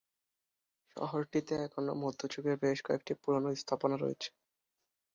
শহরটিতে 0.97 1.53
এখনও 1.65 1.93
মধ্যযুগের 2.03 2.55
বেশ 2.63 2.77
কয়েকটি 2.85 3.13
পুরনো 3.21 3.49
স্থাপনা 3.55 3.95
রয়েছে। 3.97 4.29